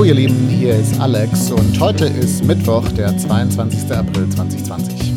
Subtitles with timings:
[0.00, 3.92] Hallo ihr Lieben, hier ist Alex und heute ist Mittwoch, der 22.
[3.94, 5.12] April 2020.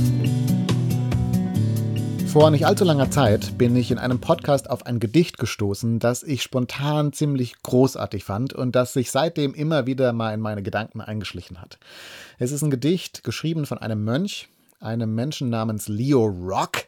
[2.27, 6.21] Vor nicht allzu langer Zeit bin ich in einem Podcast auf ein Gedicht gestoßen, das
[6.21, 10.99] ich spontan ziemlich großartig fand und das sich seitdem immer wieder mal in meine Gedanken
[10.99, 11.79] eingeschlichen hat.
[12.37, 14.49] Es ist ein Gedicht geschrieben von einem Mönch,
[14.81, 16.87] einem Menschen namens Leo Rock.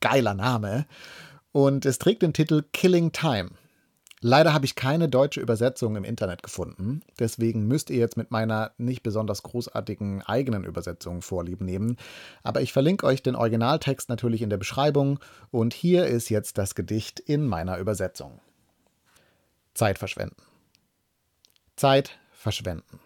[0.00, 0.86] Geiler Name.
[1.52, 3.50] Und es trägt den Titel Killing Time.
[4.20, 7.02] Leider habe ich keine deutsche Übersetzung im Internet gefunden.
[7.18, 11.96] Deswegen müsst ihr jetzt mit meiner nicht besonders großartigen eigenen Übersetzung Vorlieb nehmen.
[12.42, 15.20] Aber ich verlinke euch den Originaltext natürlich in der Beschreibung.
[15.50, 18.40] Und hier ist jetzt das Gedicht in meiner Übersetzung.
[19.74, 20.42] Zeit verschwenden.
[21.76, 22.98] Zeit verschwenden.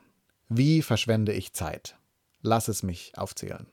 [0.49, 1.97] Wie verschwende ich Zeit?
[2.41, 3.67] Lass es mich aufzählen.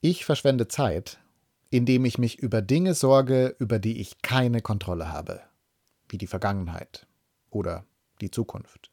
[0.00, 1.18] Ich verschwende Zeit,
[1.70, 5.40] indem ich mich über Dinge sorge, über die ich keine Kontrolle habe
[6.08, 7.06] wie die Vergangenheit
[7.50, 7.84] oder
[8.20, 8.90] die Zukunft.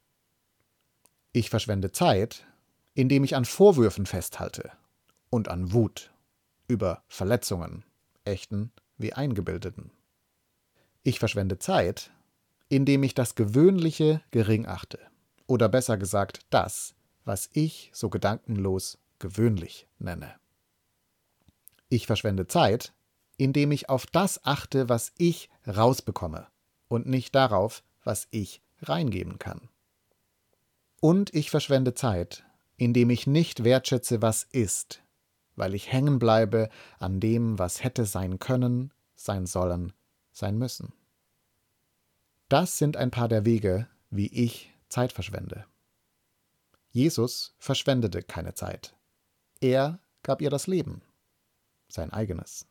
[1.31, 2.45] Ich verschwende Zeit,
[2.94, 4.72] indem ich an Vorwürfen festhalte
[5.30, 6.13] und an Wut
[6.67, 7.83] über Verletzungen,
[8.23, 9.91] echten wie eingebildeten.
[11.03, 12.11] Ich verschwende Zeit,
[12.69, 15.00] indem ich das Gewöhnliche gering achte,
[15.45, 20.35] oder besser gesagt das, was ich so gedankenlos gewöhnlich nenne.
[21.89, 22.94] Ich verschwende Zeit,
[23.38, 26.47] indem ich auf das achte, was ich rausbekomme,
[26.88, 29.69] und nicht darauf, was ich reingeben kann.
[31.02, 32.45] Und ich verschwende Zeit,
[32.78, 35.02] indem ich nicht wertschätze, was ist,
[35.56, 36.69] weil ich hängen bleibe
[37.00, 39.94] an dem, was hätte sein können, sein sollen,
[40.31, 40.94] sein müssen.
[42.50, 45.66] Das sind ein paar der Wege, wie ich Zeit verschwende.
[46.91, 48.95] Jesus verschwendete keine Zeit.
[49.61, 51.02] Er gab ihr das Leben,
[51.88, 52.67] sein eigenes.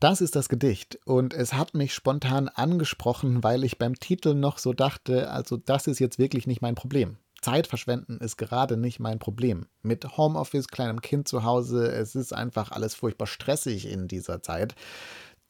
[0.00, 4.58] Das ist das Gedicht und es hat mich spontan angesprochen, weil ich beim Titel noch
[4.58, 7.16] so dachte, also das ist jetzt wirklich nicht mein Problem.
[7.44, 9.66] Zeit verschwenden ist gerade nicht mein Problem.
[9.82, 14.74] Mit Homeoffice, kleinem Kind zu Hause, es ist einfach alles furchtbar stressig in dieser Zeit.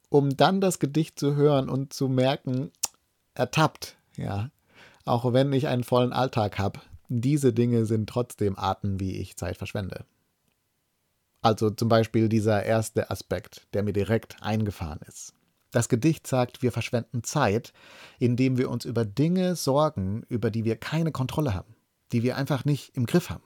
[0.09, 2.73] Um dann das Gedicht zu hören und zu merken,
[3.35, 4.51] ertappt, ja,
[5.05, 9.57] auch wenn ich einen vollen Alltag habe, diese Dinge sind trotzdem Arten, wie ich Zeit
[9.57, 10.05] verschwende.
[11.45, 15.35] Also zum Beispiel dieser erste Aspekt, der mir direkt eingefahren ist.
[15.73, 17.75] Das Gedicht sagt, wir verschwenden Zeit,
[18.19, 21.77] indem wir uns über Dinge sorgen, über die wir keine Kontrolle haben,
[22.13, 23.45] die wir einfach nicht im Griff haben.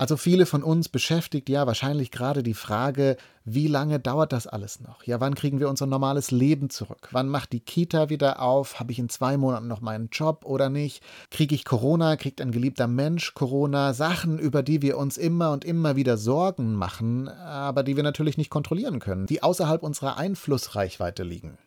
[0.00, 4.80] Also viele von uns beschäftigt ja wahrscheinlich gerade die Frage, wie lange dauert das alles
[4.80, 5.02] noch?
[5.04, 7.10] Ja, wann kriegen wir unser normales Leben zurück?
[7.10, 8.80] Wann macht die Kita wieder auf?
[8.80, 11.02] Habe ich in zwei Monaten noch meinen Job oder nicht?
[11.30, 12.16] Kriege ich Corona?
[12.16, 13.92] Kriegt ein geliebter Mensch Corona?
[13.92, 18.38] Sachen, über die wir uns immer und immer wieder Sorgen machen, aber die wir natürlich
[18.38, 21.58] nicht kontrollieren können, die außerhalb unserer Einflussreichweite liegen.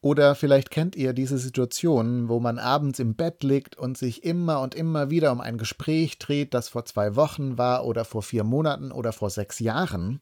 [0.00, 4.60] Oder vielleicht kennt ihr diese Situation, wo man abends im Bett liegt und sich immer
[4.60, 8.44] und immer wieder um ein Gespräch dreht, das vor zwei Wochen war oder vor vier
[8.44, 10.20] Monaten oder vor sechs Jahren,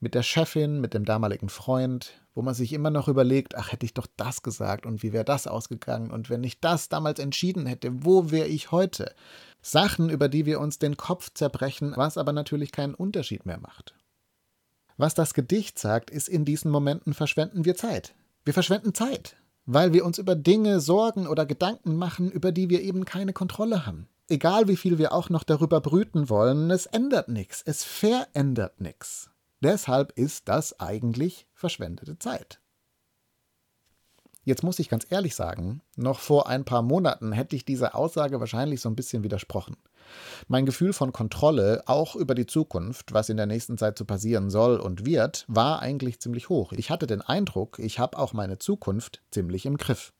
[0.00, 3.84] mit der Chefin, mit dem damaligen Freund, wo man sich immer noch überlegt, ach hätte
[3.84, 7.66] ich doch das gesagt und wie wäre das ausgegangen und wenn ich das damals entschieden
[7.66, 9.14] hätte, wo wäre ich heute?
[9.60, 13.94] Sachen, über die wir uns den Kopf zerbrechen, was aber natürlich keinen Unterschied mehr macht.
[14.96, 18.14] Was das Gedicht sagt, ist, in diesen Momenten verschwenden wir Zeit.
[18.44, 19.36] Wir verschwenden Zeit,
[19.66, 23.86] weil wir uns über Dinge sorgen oder Gedanken machen, über die wir eben keine Kontrolle
[23.86, 24.08] haben.
[24.28, 29.30] Egal wie viel wir auch noch darüber brüten wollen, es ändert nichts, es verändert nichts.
[29.60, 32.60] Deshalb ist das eigentlich verschwendete Zeit.
[34.44, 38.40] Jetzt muss ich ganz ehrlich sagen, noch vor ein paar Monaten hätte ich dieser Aussage
[38.40, 39.76] wahrscheinlich so ein bisschen widersprochen.
[40.48, 44.50] Mein Gefühl von Kontrolle, auch über die Zukunft, was in der nächsten Zeit so passieren
[44.50, 46.72] soll und wird, war eigentlich ziemlich hoch.
[46.72, 50.12] Ich hatte den Eindruck, ich habe auch meine Zukunft ziemlich im Griff.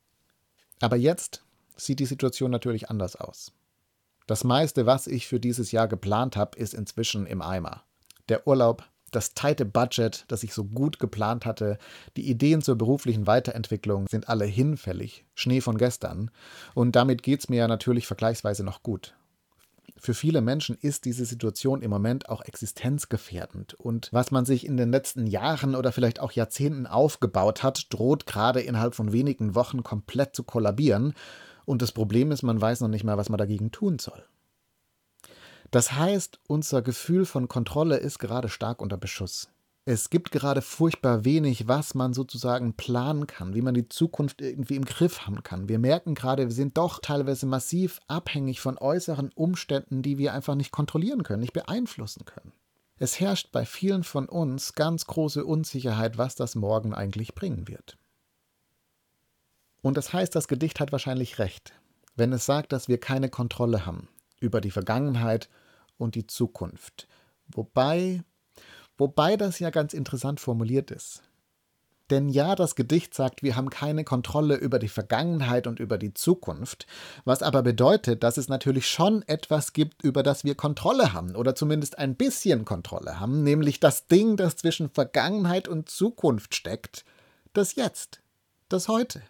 [0.80, 1.44] Aber jetzt
[1.76, 3.52] sieht die Situation natürlich anders aus.
[4.26, 7.82] Das meiste, was ich für dieses Jahr geplant habe, ist inzwischen im Eimer.
[8.28, 11.78] Der Urlaub das tighte Budget, das ich so gut geplant hatte,
[12.16, 16.30] die Ideen zur beruflichen Weiterentwicklung sind alle hinfällig, Schnee von gestern,
[16.74, 19.14] und damit geht es mir ja natürlich vergleichsweise noch gut.
[20.04, 23.74] Für viele Menschen ist diese Situation im Moment auch existenzgefährdend.
[23.74, 28.26] Und was man sich in den letzten Jahren oder vielleicht auch Jahrzehnten aufgebaut hat, droht
[28.26, 31.14] gerade innerhalb von wenigen Wochen komplett zu kollabieren.
[31.66, 34.24] Und das Problem ist, man weiß noch nicht mal, was man dagegen tun soll.
[35.70, 39.50] Das heißt, unser Gefühl von Kontrolle ist gerade stark unter Beschuss.
[39.84, 44.76] Es gibt gerade furchtbar wenig, was man sozusagen planen kann, wie man die Zukunft irgendwie
[44.76, 45.68] im Griff haben kann.
[45.68, 50.54] Wir merken gerade, wir sind doch teilweise massiv abhängig von äußeren Umständen, die wir einfach
[50.54, 52.52] nicht kontrollieren können, nicht beeinflussen können.
[52.98, 57.98] Es herrscht bei vielen von uns ganz große Unsicherheit, was das morgen eigentlich bringen wird.
[59.80, 61.74] Und das heißt, das Gedicht hat wahrscheinlich recht.
[62.14, 64.08] wenn es sagt, dass wir keine Kontrolle haben
[64.38, 65.48] über die Vergangenheit
[65.96, 67.08] und die Zukunft.
[67.48, 68.22] Wobei,
[68.98, 71.22] wobei das ja ganz interessant formuliert ist.
[72.10, 76.12] Denn ja, das Gedicht sagt, wir haben keine Kontrolle über die Vergangenheit und über die
[76.12, 76.86] Zukunft,
[77.24, 81.54] was aber bedeutet, dass es natürlich schon etwas gibt, über das wir Kontrolle haben oder
[81.54, 87.06] zumindest ein bisschen Kontrolle haben, nämlich das Ding, das zwischen Vergangenheit und Zukunft steckt,
[87.54, 88.20] das Jetzt,
[88.68, 89.22] das Heute.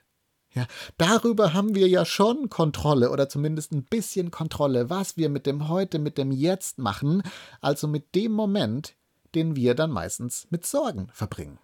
[0.54, 0.66] Ja,
[0.98, 5.68] darüber haben wir ja schon Kontrolle oder zumindest ein bisschen Kontrolle, was wir mit dem
[5.68, 7.22] Heute, mit dem Jetzt machen,
[7.60, 8.94] also mit dem Moment,
[9.34, 11.58] den wir dann meistens mit Sorgen verbringen.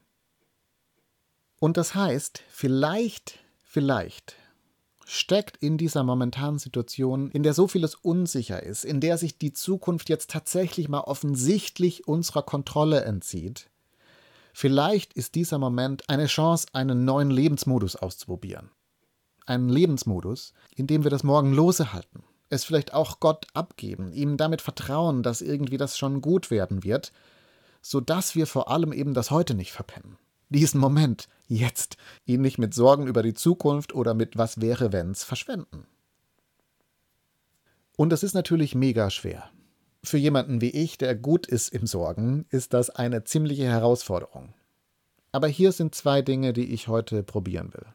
[1.60, 4.36] Und das heißt, vielleicht, vielleicht
[5.04, 9.52] steckt in dieser momentanen Situation, in der so vieles unsicher ist, in der sich die
[9.52, 13.70] Zukunft jetzt tatsächlich mal offensichtlich unserer Kontrolle entzieht,
[14.52, 18.70] vielleicht ist dieser Moment eine Chance, einen neuen Lebensmodus auszuprobieren.
[19.46, 24.36] Einen Lebensmodus, in dem wir das Morgen lose halten, es vielleicht auch Gott abgeben, ihm
[24.36, 27.12] damit vertrauen, dass irgendwie das schon gut werden wird,
[27.88, 30.18] sodass wir vor allem eben das Heute nicht verpennen
[30.48, 35.24] diesen Moment, jetzt, ihn nicht mit Sorgen über die Zukunft oder mit was wäre wenns
[35.24, 35.86] verschwenden.
[37.96, 39.50] Und das ist natürlich mega schwer.
[40.04, 44.54] Für jemanden wie ich, der gut ist im Sorgen, ist das eine ziemliche Herausforderung.
[45.32, 47.86] Aber hier sind zwei Dinge, die ich heute probieren will.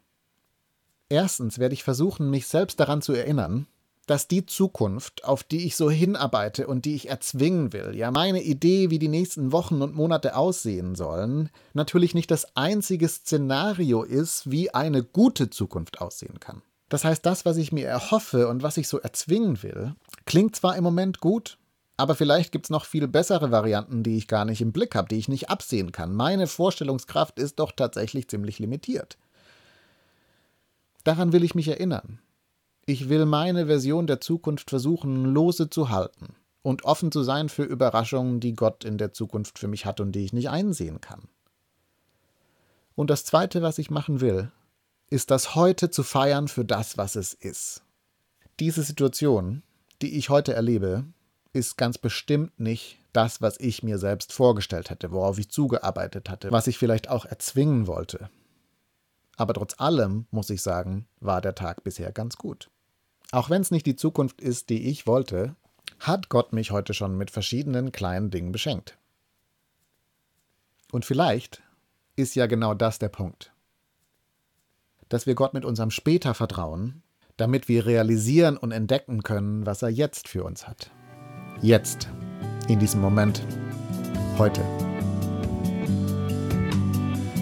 [1.10, 3.68] Erstens werde ich versuchen, mich selbst daran zu erinnern,
[4.06, 8.42] dass die Zukunft, auf die ich so hinarbeite und die ich erzwingen will, ja meine
[8.42, 14.52] Idee, wie die nächsten Wochen und Monate aussehen sollen, natürlich nicht das einzige Szenario ist,
[14.52, 16.62] wie eine gute Zukunft aussehen kann.
[16.90, 19.96] Das heißt, das, was ich mir erhoffe und was ich so erzwingen will,
[20.26, 21.58] klingt zwar im Moment gut,
[21.96, 25.08] aber vielleicht gibt es noch viel bessere Varianten, die ich gar nicht im Blick habe,
[25.08, 26.14] die ich nicht absehen kann.
[26.14, 29.18] Meine Vorstellungskraft ist doch tatsächlich ziemlich limitiert.
[31.04, 32.20] Daran will ich mich erinnern.
[32.86, 37.64] Ich will meine Version der Zukunft versuchen, lose zu halten und offen zu sein für
[37.64, 41.30] Überraschungen, die Gott in der Zukunft für mich hat und die ich nicht einsehen kann.
[42.96, 44.52] Und das Zweite, was ich machen will,
[45.10, 47.84] ist das heute zu feiern für das, was es ist.
[48.60, 49.64] Diese Situation,
[50.02, 51.06] die ich heute erlebe,
[51.54, 56.52] ist ganz bestimmt nicht das, was ich mir selbst vorgestellt hätte, worauf ich zugearbeitet hatte,
[56.52, 58.30] was ich vielleicht auch erzwingen wollte.
[59.38, 62.70] Aber trotz allem, muss ich sagen, war der Tag bisher ganz gut.
[63.34, 65.56] Auch wenn es nicht die Zukunft ist, die ich wollte,
[66.00, 68.96] hat Gott mich heute schon mit verschiedenen kleinen Dingen beschenkt.
[70.92, 71.64] Und vielleicht
[72.16, 73.52] ist ja genau das der Punkt.
[75.10, 77.02] Dass wir Gott mit unserem Später vertrauen,
[77.36, 80.92] damit wir realisieren und entdecken können, was er jetzt für uns hat.
[81.60, 82.10] Jetzt,
[82.68, 83.42] in diesem Moment,
[84.38, 84.62] heute.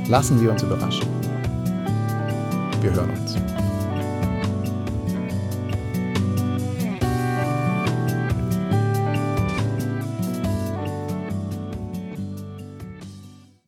[0.07, 1.09] Lassen wir uns überraschen.
[2.81, 3.60] Wir hören uns.